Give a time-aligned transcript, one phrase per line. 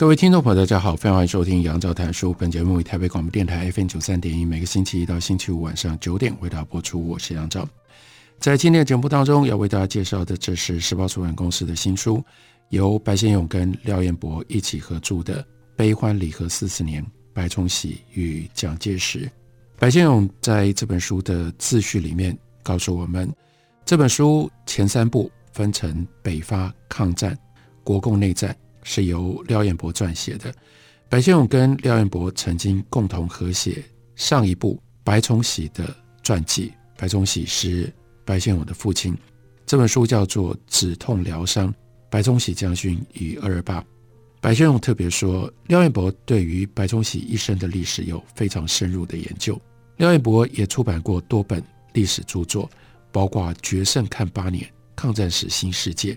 [0.00, 2.32] 各位听众朋友，大家好，非常欢迎收听杨照谈书。
[2.32, 7.06] 本节目以台北广播电台 FM 九三点一，每个星期一到星期五晚上九点为大家播出。
[7.06, 7.68] 我是杨照。
[8.38, 12.24] 在今天的节目当中，要为大家介绍的，这是时报出版公司的新书，
[12.70, 15.42] 由白先勇跟廖彦博一起合著的
[15.76, 19.26] 《悲欢离合四十年：白崇禧与蒋介石》。
[19.78, 23.30] 白先勇在这本书的自序里面告诉我们，
[23.84, 27.38] 这本书前三部分成北伐、抗战、
[27.84, 28.56] 国共内战。
[28.82, 30.52] 是由廖彦博撰写的。
[31.08, 33.82] 白先勇跟廖彦博曾经共同合写
[34.14, 36.72] 上一部白崇禧的传记。
[36.96, 37.92] 白崇禧是
[38.24, 39.16] 白先勇的父亲。
[39.66, 41.74] 这本书叫做《止痛疗伤：
[42.10, 43.80] 白崇禧将军与二二八》。
[44.40, 49.60] 白先勇特别说，廖彦博对于白崇禧一生的历史有非常深入的研究。
[49.96, 52.70] 廖彦博也出版过多本历史著作，
[53.10, 54.62] 包括《决胜看八年》
[54.94, 56.14] 《抗战史新世界》。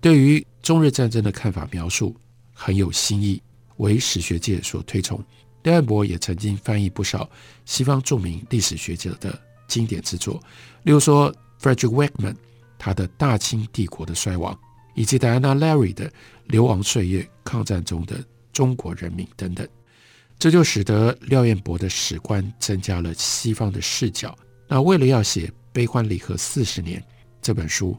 [0.00, 2.16] 对于中日战争的看法描述
[2.54, 3.40] 很有新意，
[3.76, 5.22] 为史学界所推崇。
[5.62, 7.28] 廖彦博也曾经翻译不少
[7.66, 10.42] 西方著名历史学者的经典之作，
[10.82, 12.34] 例如说 Frederick Wakeman
[12.78, 14.54] 他的《大清帝国的衰亡》，
[14.94, 16.08] 以及 Diana Lary 的
[16.46, 19.68] 《流亡岁月：抗战中的中国人民》等等。
[20.38, 24.34] 这就使得廖彦博的史观增加了西方的视角。
[24.66, 26.98] 那为了要写《悲欢离合四十年》
[27.42, 27.94] 这本书。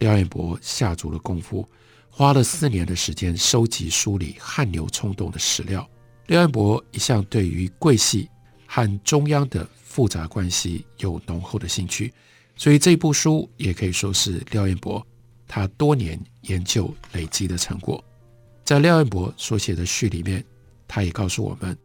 [0.00, 1.68] 廖彦博下足了功夫，
[2.10, 5.88] 花了四年的时间收集梳理汗牛充栋的史料。
[6.26, 8.28] 廖彦伯一向对于桂系
[8.66, 12.12] 和中央的复杂关系有浓厚的兴趣，
[12.56, 15.06] 所以这部书也可以说是廖彦博
[15.46, 18.04] 他多年研究累积的成果。
[18.64, 20.44] 在廖彦博所写的序里面，
[20.86, 21.76] 他也告诉我们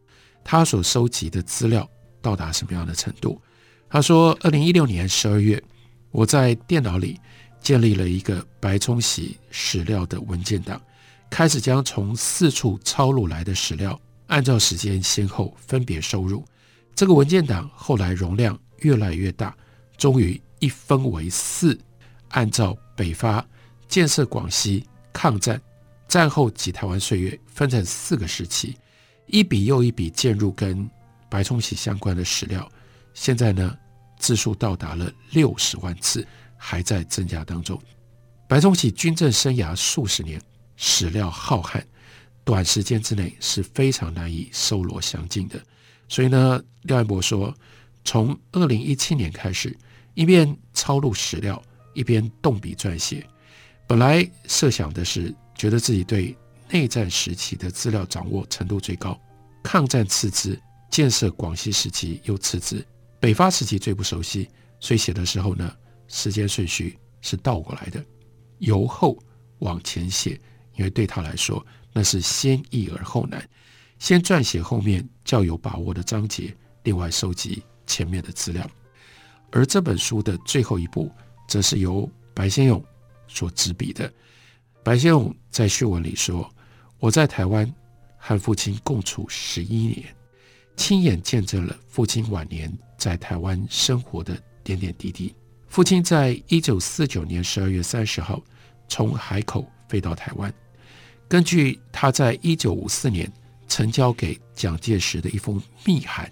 [0.43, 1.89] 他所收集的资料
[2.21, 3.41] 到达什么样的程度。
[3.89, 5.63] 他说，二零一六年十二月，
[6.11, 7.19] 我在电脑里。
[7.63, 10.79] 建立了一个白崇禧史料的文件档，
[11.29, 16.45] 开始将从四处抄录来的史料按照时间先后分别收入。
[16.93, 19.55] 这个文件档后来容量越来越大，
[19.97, 21.79] 终于一分为四，
[22.29, 23.43] 按照北伐、
[23.87, 25.59] 建设广西、抗战、
[26.07, 28.77] 战后及台湾岁月分成四个时期，
[29.27, 30.87] 一笔又一笔进入跟
[31.29, 32.69] 白崇禧相关的史料。
[33.13, 33.75] 现在呢，
[34.19, 36.27] 字数到达了六十万字。
[36.65, 37.77] 还在增加当中。
[38.47, 40.41] 白崇禧军政生涯数十年，
[40.77, 41.83] 史料浩瀚，
[42.45, 45.61] 短时间之内是非常难以搜罗详尽的。
[46.07, 47.53] 所以呢，廖彦伯说，
[48.05, 49.77] 从二零一七年开始，
[50.13, 51.61] 一边抄录史料，
[51.93, 53.27] 一边动笔撰写。
[53.85, 56.33] 本来设想的是，觉得自己对
[56.69, 59.19] 内战时期的资料掌握程度最高，
[59.61, 60.57] 抗战次之，
[60.89, 62.85] 建设广西时期又次之，
[63.19, 64.47] 北伐时期最不熟悉，
[64.79, 65.75] 所以写的时候呢。
[66.13, 68.05] 时间顺序是倒过来的，
[68.59, 69.17] 由后
[69.59, 70.39] 往前写，
[70.75, 73.43] 因为对他来说那是先易而后难。
[73.97, 78.69] 先撰写后面较有把握的章节，另外收集前面的资料。
[79.51, 81.11] 而这本书的最后一步，
[81.47, 82.83] 则是由白先勇
[83.27, 84.11] 所执笔的。
[84.83, 86.47] 白先勇在序文里说
[86.99, 87.73] ：“我在台湾
[88.17, 90.15] 和父亲共处十一年，
[90.77, 95.33] 亲眼见证了父亲晚年在台湾生活的点点滴滴。”
[95.73, 98.39] 父亲在一九四九年十二月三十号
[98.87, 100.53] 从海口飞到台湾。
[101.27, 103.27] 根据他在一九五四年
[103.67, 106.31] 呈交给蒋介石的一封密函，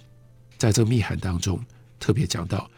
[0.59, 1.59] 在这密函当中
[1.99, 2.69] 特别讲到，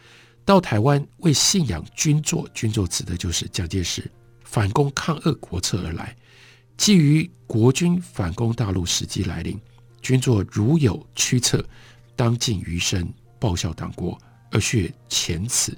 [0.42, 4.10] 到台湾为信仰军座，军座指的就是蒋介石
[4.42, 6.16] 反攻抗俄国策而来。
[6.78, 9.60] 基于国军反攻大陆时机来临，
[10.00, 11.62] 军座如有驱策，
[12.16, 13.06] 当尽余生
[13.38, 14.18] 报效党国，
[14.50, 15.76] 而血前此。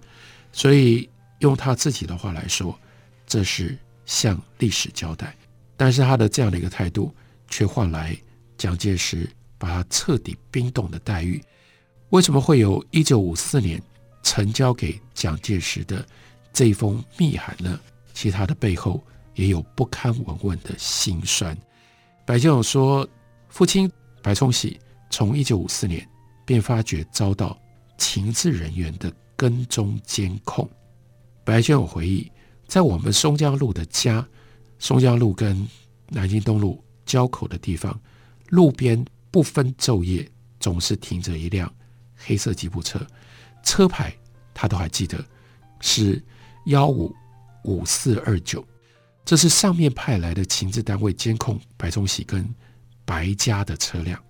[0.56, 1.06] 所以
[1.40, 2.74] 用他自己的话来说，
[3.26, 3.76] 这是
[4.06, 5.36] 向历史交代。
[5.76, 7.14] 但是他的这样的一个态度，
[7.50, 8.16] 却换来
[8.56, 11.38] 蒋介石把他彻底冰冻的待遇。
[12.08, 13.78] 为什么会有一九五四年
[14.22, 16.02] 呈交给蒋介石的
[16.54, 17.78] 这一封密函呢？
[18.14, 19.04] 其他的背后
[19.34, 21.54] 也有不堪闻问的辛酸。
[22.24, 23.06] 白先勇说，
[23.50, 23.92] 父亲
[24.22, 24.80] 白崇禧
[25.10, 26.08] 从一九五四年
[26.46, 27.60] 便发觉遭到
[27.98, 30.68] 情治人员的跟踪监控，
[31.44, 32.30] 白先勇回忆，
[32.66, 34.26] 在我们松江路的家，
[34.78, 35.68] 松江路跟
[36.08, 38.00] 南京东路交口的地方，
[38.48, 40.28] 路边不分昼夜，
[40.58, 41.72] 总是停着一辆
[42.16, 43.06] 黑色吉普车，
[43.62, 44.16] 车牌
[44.54, 45.24] 他都还记得，
[45.80, 46.22] 是
[46.66, 47.14] 幺五
[47.64, 48.64] 五四二九。
[49.24, 52.48] 这是上面派来的情治单位监控白崇禧跟
[53.04, 54.22] 白家的车辆。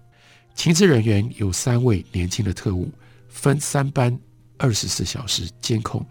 [0.55, 2.91] 情治人员有三位年轻的特务，
[3.29, 4.19] 分三班，
[4.59, 6.05] 二十四小时监控。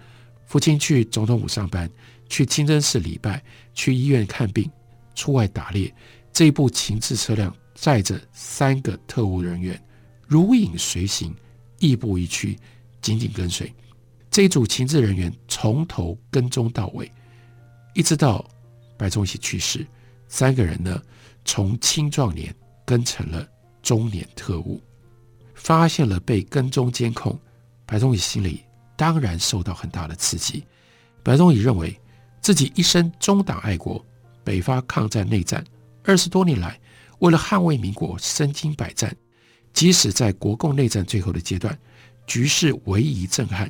[0.45, 1.89] 父亲去总统府上班，
[2.29, 3.43] 去清真寺礼拜，
[3.73, 4.69] 去医院看病，
[5.15, 5.93] 出外打猎。
[6.31, 9.81] 这一部情治车辆载着三个特务人员，
[10.27, 11.33] 如影随形，
[11.79, 12.57] 亦步亦趋，
[13.01, 13.73] 紧紧跟随。
[14.29, 17.11] 这一组情治人员从头跟踪到尾，
[17.93, 18.45] 一直到
[18.97, 19.85] 白崇禧去世。
[20.27, 21.01] 三个人呢，
[21.45, 22.53] 从青壮年
[22.85, 23.47] 跟成了
[23.81, 24.81] 中年特务，
[25.53, 27.39] 发现了被跟踪监控，
[27.85, 28.63] 白崇禧心里
[28.95, 30.65] 当然受到很大的刺激。
[31.23, 31.99] 白崇禧认为
[32.41, 34.03] 自己一生忠党爱国，
[34.43, 35.63] 北伐抗战内战
[36.03, 36.79] 二十多年来，
[37.19, 39.15] 为了捍卫民国，身经百战。
[39.73, 41.77] 即使在国共内战最后的阶段，
[42.25, 43.69] 局势危疑震撼，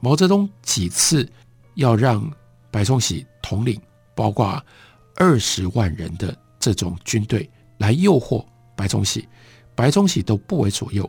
[0.00, 1.30] 毛泽东几次
[1.74, 2.28] 要让
[2.70, 3.80] 白崇禧统领，
[4.16, 4.60] 包括
[5.14, 8.44] 二十万人的这种军队来诱惑
[8.74, 9.28] 白崇禧，
[9.76, 11.08] 白崇禧都不为左右。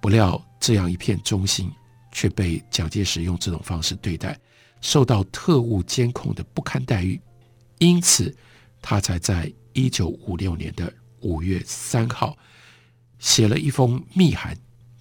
[0.00, 1.70] 不料这样一片忠心，
[2.12, 4.38] 却被蒋介石用这种方式对待，
[4.80, 7.20] 受到特务监控的不堪待遇，
[7.78, 8.32] 因此
[8.80, 12.36] 他才在一九五六年的五月三号。
[13.18, 14.52] 写了一封密函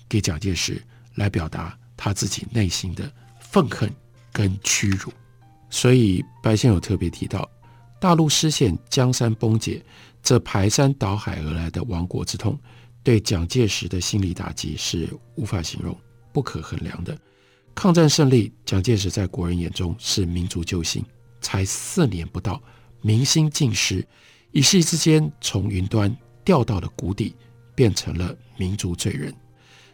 [0.08, 0.80] 给蒋介石，
[1.16, 3.92] 来表达他自己内心的愤恨
[4.32, 5.12] 跟屈辱。
[5.72, 7.50] 所以白先勇特别提到，
[8.00, 9.84] 大陆失陷、江山崩解，
[10.22, 12.56] 这排山倒海而来的亡国之痛，
[13.02, 15.98] 对蒋介石的心理打击是无法形容、
[16.32, 17.18] 不可衡量的。
[17.74, 21.04] 抗战胜利，蒋介石在国人眼中是民族救星，
[21.40, 22.62] 才四年不到，
[23.02, 24.06] 民心尽失，
[24.52, 27.36] 一夕之间从云端掉到了谷底。
[27.74, 29.34] 变成了民族罪人，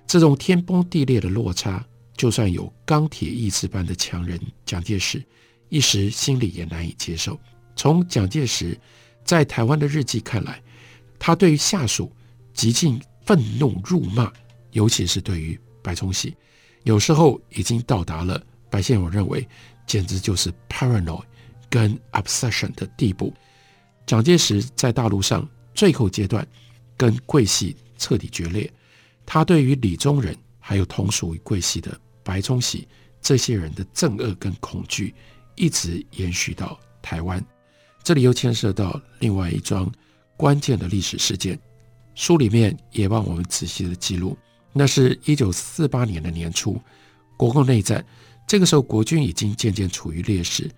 [0.06, 1.86] 这种天崩地裂的落差，
[2.18, 5.24] 就算有钢铁意志般的强人蒋介石，
[5.69, 7.39] 一时心里也难以接受。
[7.78, 8.78] 从蒋介石
[9.24, 10.62] 在台湾的日记看来，
[11.18, 12.12] 他对于下属
[12.51, 14.34] 极尽愤怒辱骂，
[14.72, 15.57] 尤其是对于
[15.88, 16.36] 白崇禧，
[16.84, 19.48] 有时候已经到达了白先勇认为
[19.86, 21.24] 简直就是 paranoid
[21.69, 23.34] 跟 obsession 的地步。
[24.06, 26.45] 蒋介石在大陆上最后阶段。
[27.00, 28.68] 跟桂系彻底决裂，
[29.24, 32.88] 他对于李宗仁还有同属于桂系的白崇禧
[33.22, 35.13] 这些人的憎恶跟恐惧，
[35.54, 37.39] 一直延续到台湾。
[38.01, 39.92] 这里又牵涉到另外一桩
[40.36, 41.60] 关键的历史事件，
[42.16, 44.36] 书里面也帮我们仔细的记录。
[44.77, 46.79] 那是一九四八年的年初，
[47.35, 48.06] 国共内战，
[48.45, 50.69] 这个时候国军已经渐渐处于劣势，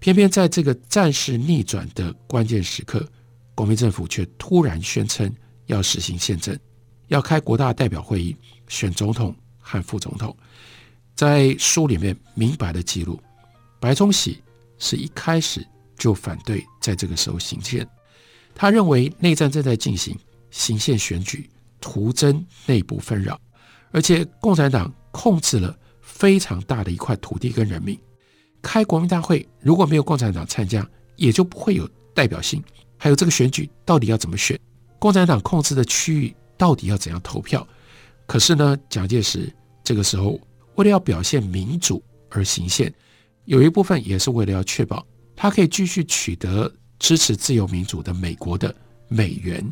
[0.00, 3.06] 偏偏在这个战事逆转的关键时刻，
[3.54, 5.30] 国民政府却突然宣称。
[5.66, 6.54] 要实行宪政，
[7.06, 8.36] 要开国大代表会议，
[8.68, 10.36] 选总统和副总统。
[11.14, 13.18] 在书里面明白的记录，
[13.80, 14.42] 白崇禧
[14.78, 17.88] 是一开始就反对在这个时候行宪，
[18.54, 20.14] 他认为内战正在进行，
[20.50, 21.48] 行宪选举
[21.84, 23.38] 徒增内部纷扰，
[23.90, 27.98] 而且共产党控制了非常大的一块土地跟人民，
[28.62, 32.64] 开国民大会如果没有共产党参加，也就不会有代表性。
[32.96, 34.58] 还有这个选举到底要怎么选？
[34.98, 37.68] 共产党控制的区域到底要怎样投票？
[38.26, 40.40] 可是呢，蒋介石这个时候
[40.76, 42.90] 为了要表现民主而行宪，
[43.44, 45.06] 有一部分也是为了要确保
[45.36, 48.74] 他可以继续取得支持自由民主的美国的
[49.06, 49.62] 美元，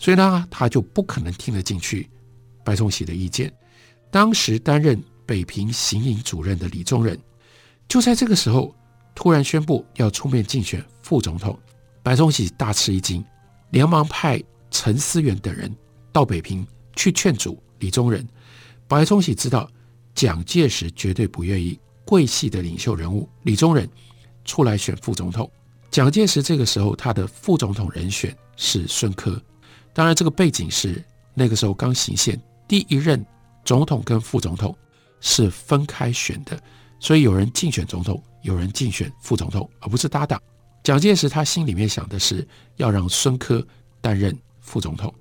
[0.00, 2.10] 所以呢，他就不可能听得进去
[2.64, 3.52] 白崇禧的意见。
[4.10, 7.16] 当时担任北平行营主任的李宗仁，
[7.86, 8.74] 就在这个时候
[9.14, 11.56] 突然宣布要出面竞选副总统，
[12.02, 13.24] 白崇禧大吃一惊，
[13.70, 14.42] 连忙派。
[14.72, 15.68] 陈思源等人
[16.12, 16.64] 到北平
[16.94, 18.24] 去劝阻李宗仁。
[18.86, 19.68] 白崇禧知道
[20.14, 23.90] 蒋介石绝对不愿意桂系的领袖人物李宗仁
[24.44, 25.50] 出来选副总统。
[25.90, 29.42] 蒋介石这个时候他的副总统人选是孙科。
[30.00, 31.04] 当然，这个背景是
[31.34, 33.22] 那个时候刚行宪，第一任
[33.66, 34.74] 总统跟副总统
[35.20, 36.58] 是分开选的，
[36.98, 40.40] 所以有人竞选总统，有人竞选副总统，而不是搭档。
[40.82, 43.62] 蒋介石他心里面想的是要让孙科
[44.00, 44.34] 担任。
[44.60, 45.14] 副总统，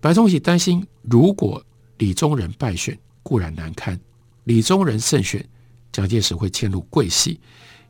[0.00, 1.64] 白崇禧担心，如果
[1.98, 3.96] 李宗仁败选固然难堪，
[4.42, 5.48] 李宗仁胜选，
[5.92, 7.38] 蒋介石会迁入桂系，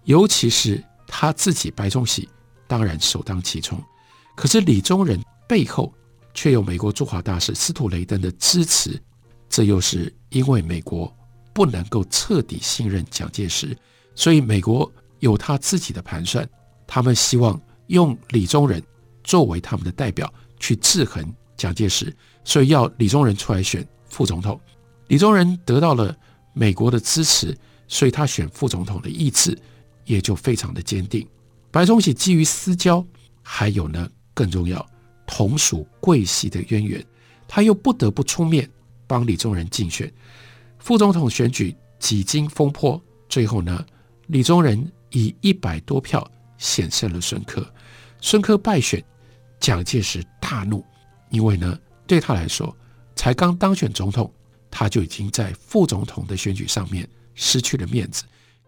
[0.03, 2.29] 尤其是他自己白崇禧，
[2.67, 3.83] 当然首当其冲。
[4.35, 5.91] 可是李宗仁背后
[6.35, 9.01] 却有美国驻华大使司徒雷登的支持，
[9.49, 11.11] 这又是因为美国
[11.53, 13.77] 不能够彻底信任蒋介石，
[14.15, 16.47] 所以美国有他自己的盘算，
[16.87, 18.83] 他们希望用李宗仁
[19.23, 21.25] 作为他们的代表去制衡
[21.57, 24.61] 蒋介石，所以要李宗仁出来选副总统。
[25.07, 26.15] 李宗仁得到了
[26.53, 29.57] 美国的支持，所以他选副总统的意志
[30.05, 31.27] 也就非常的坚定。
[31.71, 33.05] 白崇禧基于私交，
[33.43, 34.85] 还有呢更重要，
[35.27, 37.05] 同属桂系的渊源，
[37.49, 38.69] 他又不得不出面
[39.07, 40.13] 帮李宗仁竞选。
[40.79, 43.85] 副总统选举，几经风波，最后呢，
[44.27, 46.29] 李宗仁以一百多票
[46.59, 47.67] 险胜了孙科，
[48.21, 49.03] 孙科败选，
[49.61, 50.85] 蒋介石大怒，
[51.31, 52.77] 因为呢对他来说，
[53.17, 54.33] 才刚当选总统。
[54.77, 58.25] 他就已经在副总统的选举上面失去了面子，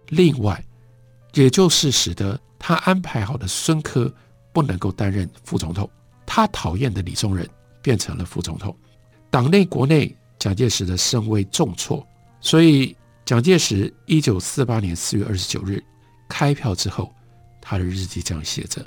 [0.07, 0.65] 另外，
[1.35, 4.15] 也就是使得他安排好的孙科
[4.53, 5.91] 不能够担任副总统，
[6.37, 7.49] 他讨厌的李宗仁
[7.81, 8.77] 变成了副总统，
[9.31, 12.07] 党内国内蒋介石的声威重挫，
[12.43, 15.83] 所以蒋介石一九四八年四月二十九日
[16.29, 17.11] 开票之后，
[17.59, 18.87] 他的日记这样写着：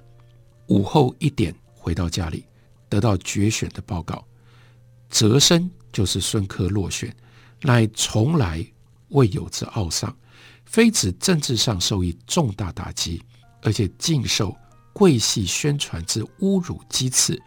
[0.68, 2.46] 午后一点回到家里，
[2.88, 4.24] 得到决选的报告，
[5.10, 5.68] 泽生。
[5.92, 7.12] 就是孙科落选，
[7.64, 8.64] 乃从来
[9.08, 10.16] 未有之懊丧，
[10.66, 13.20] 非指政治上受以重大打击，
[13.64, 14.56] 而且尽受
[14.94, 17.42] 桂系宣传之侮辱讥刺，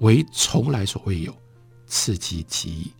[0.00, 1.36] 为从来所未有，
[1.86, 2.92] 刺激极矣。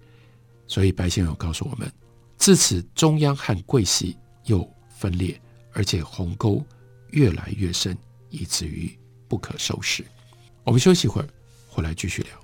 [0.66, 1.90] 所以白先勇告诉我们，
[2.36, 5.40] 自此中央和桂系又分裂，
[5.72, 6.64] 而且鸿沟
[7.10, 7.96] 越来越深，
[8.30, 8.96] 以至于
[9.28, 10.04] 不可收拾。
[10.64, 11.28] 我们休息一会儿，
[11.68, 12.43] 回来继续聊。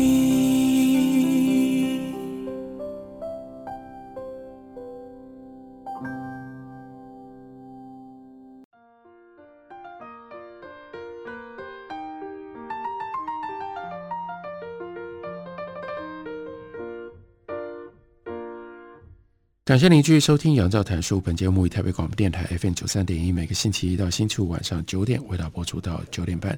[19.63, 21.17] 感谢您继续收听《杨照谈书》。
[21.21, 26.57] 本节目以台北广播电台 FM 九三点一，每个星期一到星期五晚上九点为大家播出到九点半。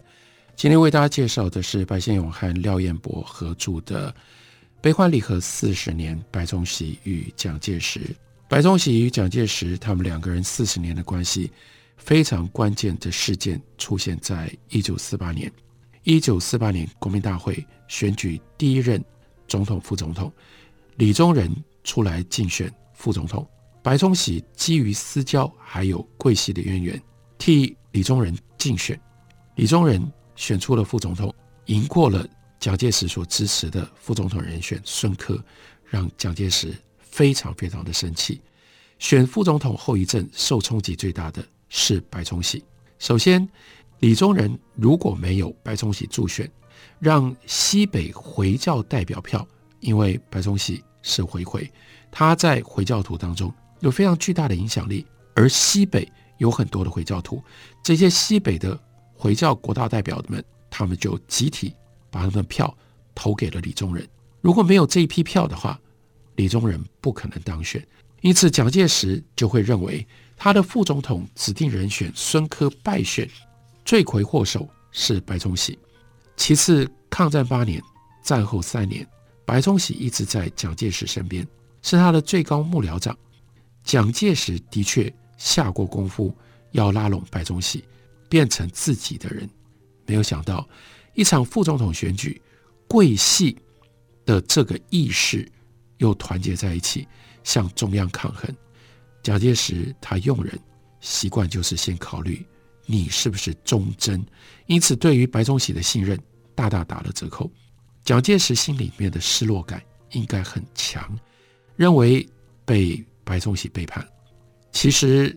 [0.56, 4.10] 今天为大家介绍的是白先勇和廖彦博合著的
[4.80, 8.00] 《悲欢离合四十年：白崇禧与蒋介石》。
[8.48, 11.52] 白崇禧与蒋介石他们两个人四十年的关系，
[11.98, 15.52] 非常关键的事件出现在一九四八年。
[16.04, 19.04] 一九四八年国民大会选举第一任
[19.46, 20.32] 总统、副总统，
[20.96, 22.74] 李宗仁出来竞选。
[23.04, 23.46] 副总统
[23.82, 27.04] 白崇禧基于私交，还有桂系的渊源，
[27.38, 28.98] 替李宗仁竞选。
[29.56, 32.26] 李宗仁选出了副总统，赢过了
[32.62, 35.38] 蒋介石所支持的副总统人选孙科，
[35.84, 38.40] 让蒋介石非常非常的生气。
[39.00, 42.64] 选副总统后遗症受冲击最大的是白崇禧。
[43.00, 43.46] 首先，
[44.00, 46.50] 李宗仁如果没有白崇禧助选，
[47.00, 49.46] 让西北回教代表票，
[49.82, 51.70] 因为白崇禧是回回。
[52.16, 55.04] 他在回教徒当中有非常巨大的影响力，
[55.34, 57.44] 而西北有很多的回教徒，
[57.84, 58.80] 这些西北的
[59.16, 61.74] 回教国大代表们，他们就集体
[62.12, 62.72] 把他们的票
[63.16, 64.08] 投给了李宗仁。
[64.42, 65.80] 如果没有这一批票的话，
[66.36, 67.84] 李宗仁不可能当选。
[68.22, 70.06] 因此，蒋介石就会认为
[70.38, 73.28] 他的副总统指定人选孙科败选，
[73.84, 75.80] 罪魁祸首是白崇禧。
[76.38, 77.82] 其次，抗战八年、
[78.24, 79.06] 战后三年，
[79.46, 81.46] 白崇禧一直在蒋介石身边。
[81.84, 83.16] 是他的最高幕僚长，
[83.84, 86.36] 蒋介石的确下过功夫
[86.72, 87.84] 要拉拢白崇禧，
[88.28, 89.48] 变成自己的人。
[90.06, 90.68] 没有想到，
[91.14, 92.42] 一场副总统选举，
[92.88, 93.58] 桂系
[94.26, 95.50] 的这个义士
[95.98, 97.08] 又团结在一起，
[97.44, 98.50] 向中央抗衡。
[99.22, 100.60] 蒋介石他用人
[101.00, 102.46] 习惯就是先考虑
[102.86, 104.26] 你是不是忠贞，
[104.66, 106.20] 因此对于白崇禧的信任
[106.56, 107.50] 大大打了折扣。
[108.04, 111.18] 蒋介石心里面的失落感应该很强。
[111.76, 112.28] 认为
[112.66, 114.08] 被白崇禧背叛，
[114.72, 115.36] 其实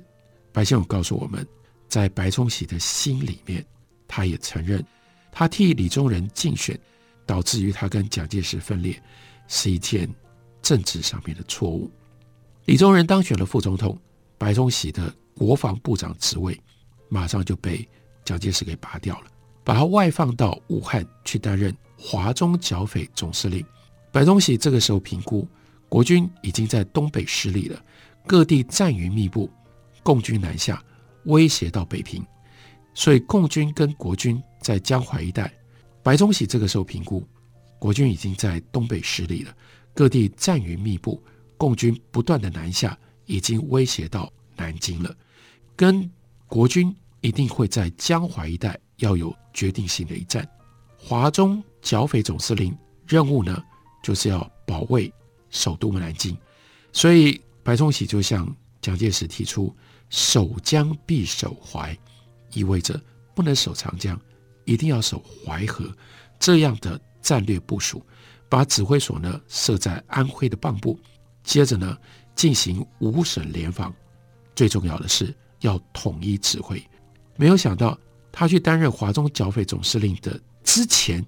[0.52, 1.46] 白先勇告诉我们，
[1.88, 3.64] 在白崇禧的心里面，
[4.06, 4.84] 他也承认，
[5.32, 6.78] 他替李宗仁竞选，
[7.24, 9.02] 导致于他跟蒋介石分裂，
[9.48, 10.08] 是一件
[10.60, 11.90] 政治上面的错误。
[12.66, 13.98] 李宗仁当选了副总统，
[14.36, 16.58] 白崇禧的国防部长职位
[17.08, 17.88] 马上就被
[18.24, 19.26] 蒋介石给拔掉了，
[19.64, 23.64] 把他外放到武汉去担任华中剿匪总司令。
[24.12, 25.46] 白崇禧这个时候评估。
[25.88, 27.82] 国军已经在东北失利了，
[28.26, 29.50] 各地战云密布，
[30.02, 30.82] 共军南下，
[31.24, 32.24] 威胁到北平。
[32.94, 35.52] 所以共军跟国军在江淮一带，
[36.02, 37.22] 白崇禧这个时候评估，
[37.78, 39.54] 国军已经在东北失利了，
[39.94, 41.22] 各地战云密布，
[41.56, 45.14] 共军不断的南下，已经威胁到南京了，
[45.76, 46.10] 跟
[46.46, 50.48] 国军一定会在江淮一带要有决定性的一战。
[50.96, 52.76] 华中剿匪总司令
[53.06, 53.62] 任务呢，
[54.02, 55.12] 就是要保卫
[55.50, 56.36] 首都南京，
[56.92, 59.74] 所以白崇禧就向蒋介石提出
[60.10, 61.96] 守江必守淮。
[62.52, 62.98] 意味着
[63.34, 64.18] 不能守长江，
[64.64, 65.94] 一定要守淮河，
[66.38, 68.02] 这样的战略部署，
[68.48, 70.98] 把指挥所呢设在安徽的蚌埠，
[71.42, 71.98] 接着呢
[72.34, 73.94] 进行五省联防，
[74.54, 76.82] 最重要的是要统一指挥。
[77.36, 77.98] 没有想到
[78.32, 81.22] 他去担任华中剿匪总司令的之前，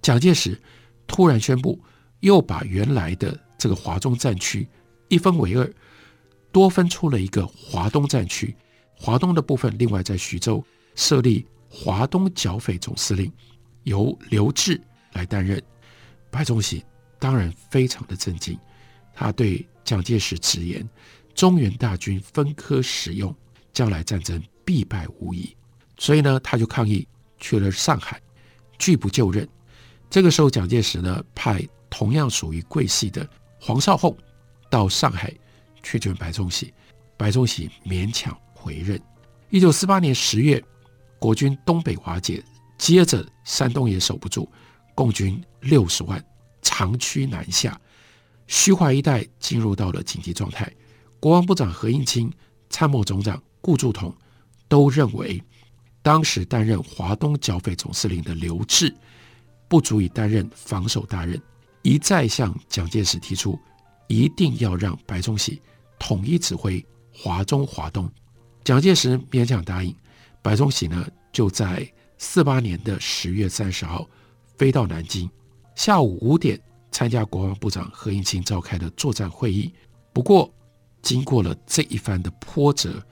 [0.00, 0.58] 蒋介石
[1.06, 1.78] 突然宣布，
[2.20, 4.66] 又把原来的这个华中战区
[5.08, 5.70] 一分为二，
[6.50, 8.56] 多分出了一个华东战区。
[8.96, 10.64] 华东的部分，另外在徐州
[10.94, 13.30] 设立华东剿匪总司令，
[13.82, 14.80] 由刘峙
[15.12, 15.62] 来担任。
[16.30, 16.82] 白崇禧
[17.18, 18.58] 当然非常的震惊，
[19.14, 20.88] 他对蒋介石直言：
[21.34, 23.34] 中原大军分科使用，
[23.74, 25.54] 将来战争必败无疑。
[25.98, 27.06] 所以呢，他就抗议
[27.38, 28.18] 去了上海，
[28.78, 29.46] 拒不就任。
[30.08, 33.28] 这个时候，蒋介石呢派同样属于桂系的
[33.60, 34.16] 黄绍竑
[34.70, 35.32] 到上海
[35.82, 36.72] 去劝白崇禧，
[37.16, 38.36] 白崇禧勉强。
[38.62, 39.00] 回任。
[39.48, 40.62] 一九四八年十月，
[41.18, 42.44] 国军东北瓦解，
[42.76, 44.46] 接着山东也守不住，
[44.94, 46.22] 共军六十万
[46.60, 47.80] 长驱南下，
[48.46, 50.70] 徐淮一带进入到了紧急状态。
[51.18, 52.30] 国防部长何应钦、
[52.68, 54.14] 参谋总长顾祝同
[54.68, 55.42] 都认为，
[56.02, 58.94] 当时担任华东剿匪总司令的刘峙
[59.68, 61.40] 不足以担任防守大任，
[61.82, 63.58] 一再向蒋介石提出，
[64.06, 65.60] 一定要让白崇禧
[65.98, 68.10] 统一指挥华中、华东。
[68.62, 69.94] 蒋介石勉强答应，
[70.42, 74.08] 白崇禧呢就在四八年的十月三十号
[74.56, 75.28] 飞到南京，
[75.74, 79.72] 下午五点参加国防部长何应钦召开的作战会议。
[80.12, 80.52] 不过，
[81.00, 83.02] 经过了这一番的波折，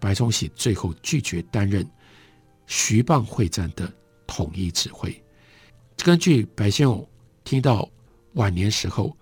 [0.00, 1.86] 白崇禧最后拒绝担任
[2.66, 3.92] 徐蚌会战的
[4.26, 5.14] 统一指挥。
[5.98, 7.06] 根据白先勇
[7.44, 7.86] 听到
[8.36, 9.14] 晚年时候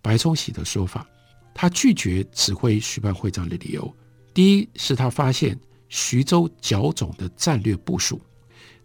[0.00, 1.06] 白崇禧的说法，
[1.52, 3.94] 他拒绝指挥徐蚌会战的理由。
[4.32, 8.20] 第一是他发现徐州剿总的战略部署，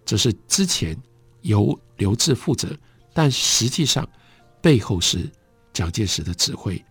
[0.03, 0.97] 这是之前
[1.41, 2.75] 由刘志负责，
[3.13, 4.07] 但实际上
[4.61, 5.29] 背后是
[5.71, 6.83] 蒋介石的指挥。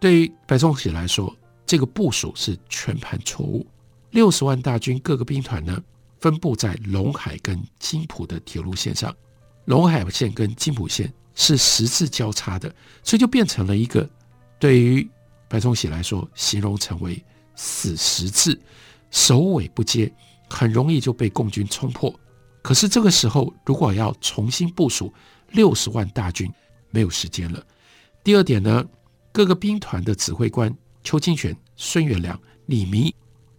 [0.00, 1.34] 对于白崇禧来说，
[1.66, 3.66] 这个部署是全盘错误。
[4.10, 5.80] 六十万大军各个兵团呢，
[6.18, 9.14] 分布在陇海跟津浦的铁路线上，
[9.66, 12.68] 陇海线跟津浦线是十字交叉的，
[13.02, 14.06] 所以就变成了一个
[14.58, 15.08] 对于
[15.48, 17.24] 白崇禧来说，形容成为。
[17.62, 18.58] 死十字，
[19.10, 20.10] 首尾不接，
[20.48, 22.10] 很容易就被共军冲破。
[22.62, 25.12] 可是这个时候，如果要重新部署
[25.50, 26.50] 六十万大军，
[26.90, 27.62] 没有时间了。
[28.24, 28.82] 第二点呢，
[29.30, 30.74] 各个兵团的指挥官
[31.04, 33.14] 邱清泉、孙元良、李弥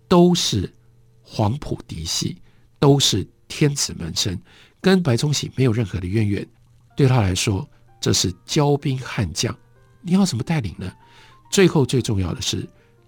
[0.07, 0.73] 都是
[1.21, 2.41] 黄埔嫡系，
[2.79, 4.35] 都是天子门生，
[4.81, 6.47] 跟白崇禧没有任何的渊源。
[7.01, 7.67] 对他来说，
[7.99, 9.55] 这是骄兵悍将，
[10.01, 10.91] 你要怎么带领呢？
[11.51, 12.67] 最后最重要的是，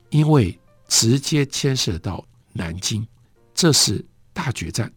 [0.09, 0.59] 因为。
[0.89, 3.07] 直接牵涉到南京，
[3.55, 4.91] 这是大决战。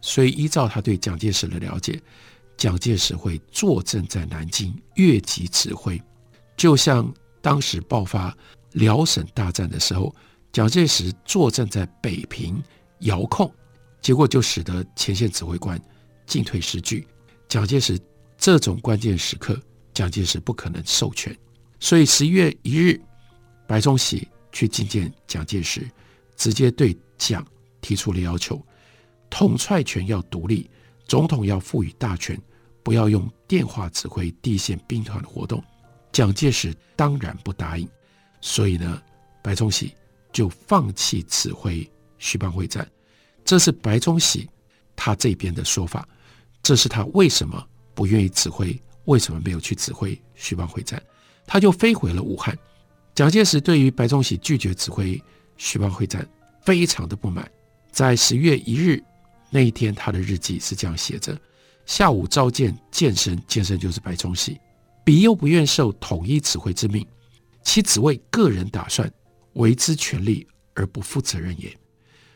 [0.00, 2.00] 所以依照他对蒋介石的了解，
[2.56, 6.00] 蒋介石会坐镇在南京，越级指挥。
[6.56, 8.34] 就像当时爆发
[8.72, 10.14] 辽沈大战的时候，
[10.52, 12.62] 蒋介石坐镇在北平
[13.00, 13.52] 遥控，
[14.00, 15.78] 结果就使得前线指挥官
[16.24, 17.06] 进退失据。
[17.46, 18.00] 蒋介石
[18.40, 19.56] 这种关键时刻，
[19.94, 21.36] 蒋介石不可能授权。
[21.78, 23.00] 所以十一月一日，
[23.68, 24.26] 白崇禧。
[24.52, 25.88] 去觐见蒋介石，
[26.34, 27.46] 直接对蒋
[27.80, 28.60] 提出了要求：
[29.30, 30.68] 统帅权要独立，
[31.06, 32.36] 总统要赋予大权，
[32.82, 35.62] 不要用电话指挥地线兵团的活动。
[36.10, 37.88] 蒋介石当然不答应，
[38.40, 39.00] 所以呢，
[39.40, 39.94] 白崇禧
[40.32, 42.84] 就放弃指挥徐蚌会战。
[43.44, 44.50] 这是白崇禧
[44.96, 46.08] 他这边的说法，
[46.60, 47.64] 这是他为什么
[48.00, 51.02] 不愿意指挥，为什么没有去指挥徐蚌会战，
[51.46, 52.58] 他就飞回了武汉。
[53.14, 55.22] 蒋介石对于白崇禧拒绝指挥
[55.58, 56.26] 徐蚌会战
[56.62, 57.46] 非常的不满，
[57.92, 59.04] 在十月一日
[59.50, 61.38] 那一天，他的日记是这样写着：
[61.84, 64.58] 下午召见健身，健身就是白崇禧，
[65.04, 67.06] 彼又不愿受统一指挥之命，
[67.62, 69.12] 其只为个人打算，
[69.52, 71.70] 为之权力而不负责任也。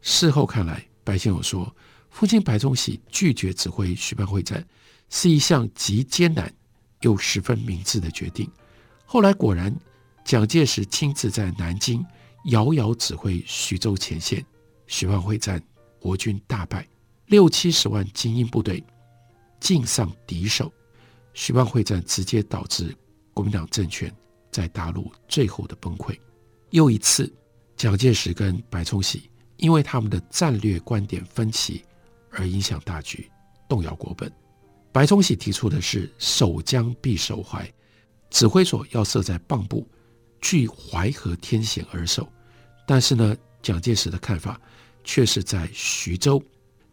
[0.03, 1.75] 事后看来，白先勇说，
[2.11, 4.63] 父亲白崇禧拒绝指挥徐蚌会战，
[5.17, 6.53] 是一项极艰难
[7.03, 8.51] 又十分明智的决定。
[9.07, 9.73] 后来果然。
[10.25, 12.03] 蒋介石亲自在南京
[12.47, 14.43] 遥遥指挥徐州前线，
[14.87, 15.63] 徐蚌会战
[16.01, 16.89] 国军大败，
[17.27, 18.83] 六七十万精英部队
[19.61, 20.73] 尽丧敌手。
[21.35, 22.97] 徐蚌会战直接导致
[23.35, 24.11] 国民党政权
[24.51, 26.19] 在大陆最后的崩溃。
[26.71, 27.31] 又一次，
[27.77, 31.85] 蒋介石跟白崇禧因为他们的战略观点分歧
[32.31, 33.31] 而影响大局，
[33.69, 34.33] 动摇国本。
[34.95, 37.69] 白崇禧提出的是守江必守淮，
[38.31, 39.85] 指挥所要设在蚌埠，
[40.41, 42.33] 据淮河天险而守。
[42.87, 44.61] 但是呢，蒋介石的看法
[45.03, 46.41] 却是在徐州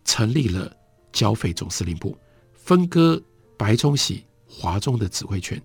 [0.04, 0.76] 成立了
[1.12, 2.18] 剿匪总司令部，
[2.56, 3.22] 分割
[3.56, 4.26] 白崇禧。
[4.54, 5.62] 华中的指挥权，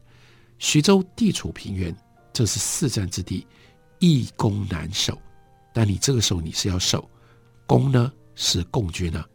[0.59, 1.93] 徐州地处平原，
[2.33, 3.45] 这是四战之地，
[3.99, 5.19] 易攻难守。
[5.75, 7.11] 但你这个时候你是要守，
[7.67, 9.27] 攻呢是共军啊。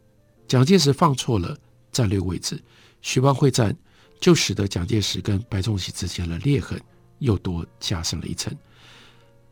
[0.48, 1.54] 蒋介石放错了
[1.90, 2.62] 战略位置，
[3.02, 3.76] 徐蚌会战
[4.20, 6.80] 就使得蒋介石跟白崇禧之间的裂痕
[7.18, 8.56] 又多加深了一层。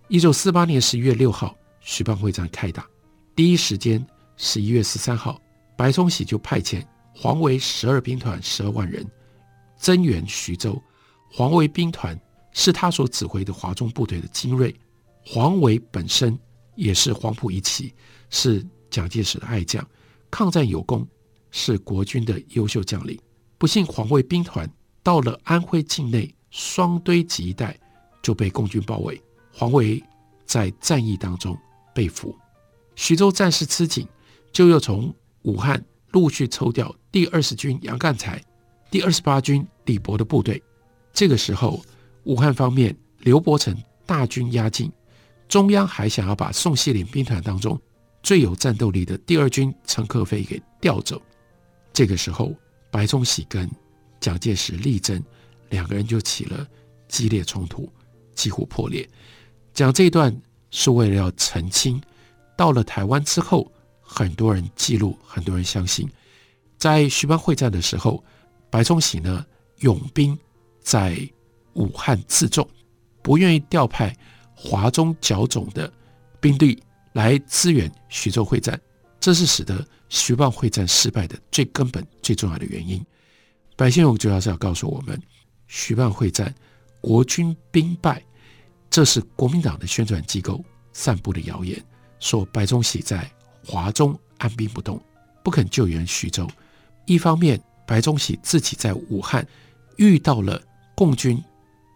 [0.09, 2.89] 一九四八年十一月六号，徐蚌会战开打，
[3.37, 4.05] 第一时间
[4.37, 5.41] 十一月十三号，
[5.77, 6.85] 白崇禧就派遣
[7.15, 9.07] 黄维十二兵团十二万人。
[9.77, 10.81] 增援徐州，
[11.31, 12.19] 黄维兵团
[12.53, 14.75] 是他所指挥的华中部队的精锐。
[15.25, 16.39] 黄维本身
[16.75, 17.95] 也是黄埔一期，
[18.31, 19.87] 是蒋介石的爱将，
[20.31, 21.07] 抗战有功，
[21.51, 23.19] 是国军的优秀将领。
[23.61, 24.67] 不幸黄维兵团
[25.03, 27.79] 到了安徽境内双堆集一带，
[28.23, 30.03] 就被共军包围，黄维
[30.47, 31.55] 在战役当中
[31.95, 32.35] 被俘。
[32.97, 34.09] 徐州战事吃紧，
[34.51, 38.43] 就又从武汉陆续抽调第二十军杨干才。
[38.91, 40.63] 第二十八军李博的部队，
[41.13, 41.85] 这个时候，
[42.25, 44.91] 武汉方面刘伯承大军压境，
[45.49, 47.79] 中央还想要把宋希濂兵团当中
[48.23, 51.21] 最有战斗力的第二军陈克飞给调走。
[51.93, 52.55] 这个时候，
[52.91, 53.71] 白崇禧跟
[54.21, 55.23] 蒋介石力争，
[55.69, 56.67] 两个人就起了
[57.09, 57.91] 激烈冲突，
[58.35, 59.09] 几乎破裂。
[59.73, 60.35] 讲这一段
[60.71, 62.01] 是为了要澄清，
[62.57, 66.09] 到了台湾之后，很多人记录，很多人相信，
[66.77, 68.23] 在徐蚌会战的时候。
[68.73, 69.45] 白崇禧呢，
[69.79, 70.39] 拥兵
[70.81, 71.29] 在
[71.73, 72.65] 武汉自重，
[73.21, 74.17] 不愿意调派
[74.55, 75.93] 华中剿总的
[76.41, 76.81] 兵力
[77.15, 78.81] 来支援徐州会战，
[79.19, 83.03] 这是使得徐蚌会战失败的最根本、最重要的原因。
[83.77, 85.19] 白先勇主要是要告诉我们，
[85.69, 86.55] 徐蚌会战
[87.01, 88.23] 国军兵败，
[88.91, 91.83] 这是国民党的宣传机构散布的谣言，
[92.19, 93.31] 说白崇禧在
[93.65, 95.01] 华中按兵不动，
[95.43, 96.47] 不肯救援徐州，
[97.07, 97.59] 一方面。
[97.87, 99.45] 白崇禧自己在武汉
[99.97, 100.63] 遇到了
[100.95, 101.43] 共军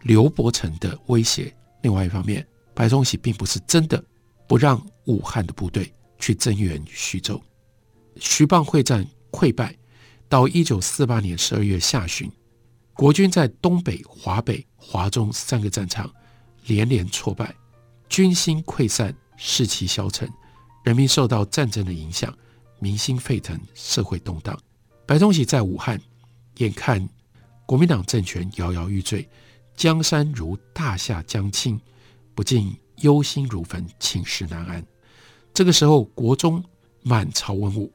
[0.03, 1.55] 刘伯承的威胁。
[1.83, 4.05] 另外一方面，白崇禧并不是真的
[4.49, 7.41] 不让武汉的部队去增援徐州。
[8.19, 9.77] 徐蚌会战溃败，
[10.29, 12.31] 到一九四八年十二月下旬，
[12.95, 16.11] 国军在东北、华北、华中三个战场
[16.67, 17.55] 连连挫败，
[18.09, 20.29] 军心溃散，士气消沉，
[20.85, 22.37] 人民受到战争的影响，
[22.79, 24.59] 民心沸腾，社会动荡。
[25.07, 26.01] 白崇禧在武汉，
[26.59, 27.07] 眼看
[27.67, 29.29] 国民党政权摇摇欲坠，
[29.77, 31.79] 江山如大厦将倾，
[32.35, 34.85] 不禁忧心如焚，寝食难安。
[35.53, 36.63] 这个时候，国中
[37.03, 37.93] 满朝文武，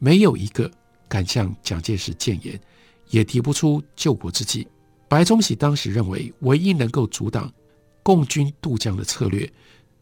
[0.00, 0.68] 没有一个
[1.08, 2.60] 敢向蒋介石谏言，
[3.10, 4.66] 也提不出救国之计。
[5.08, 7.52] 白崇禧当时认为，唯一能够阻挡
[8.02, 9.48] 共军渡江的策略，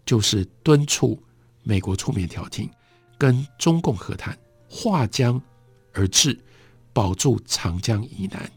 [0.06, 1.22] 就是敦促
[1.62, 2.70] 美国出面调停，
[3.18, 4.34] 跟中共和谈，
[4.70, 5.38] 划江
[5.92, 6.38] 而治。
[6.90, 8.50] 保住长江以南，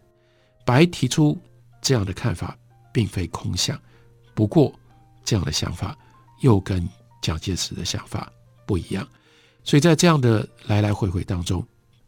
[0.65, 1.37] 白提出
[1.79, 2.57] 这样的看法，
[2.91, 3.79] 并非空想。
[4.33, 4.73] 不过，
[5.23, 5.95] 这样的想法
[6.39, 6.89] 又跟
[7.21, 8.31] 蒋介石的想法
[8.65, 9.07] 不一样，
[9.63, 11.65] 所以在这样的来来回回当中，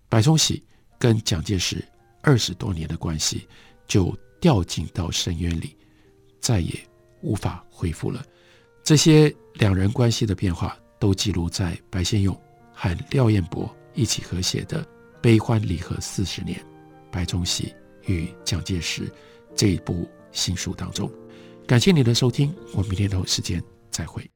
[0.10, 0.64] 白崇禧
[0.98, 1.84] 跟蒋介石
[2.22, 3.48] 二十多年的关系
[3.88, 5.76] 就掉进到深渊里，
[6.40, 6.74] 再也
[7.22, 8.24] 无法恢复了。
[8.84, 12.36] 这些两人关系的变化，都记录在白先勇
[12.74, 14.86] 和廖彦博一起合写的。
[15.22, 16.62] 悲欢离合四十年，
[17.10, 17.74] 白崇禧
[18.08, 19.10] 与蒋介石
[19.56, 21.10] 这一部新书当中，
[21.66, 24.30] 感谢你的收听，我们明天同一时间再会。